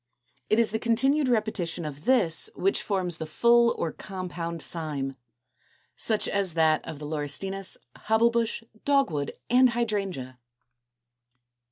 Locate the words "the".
0.71-0.79, 3.19-3.27, 6.97-7.05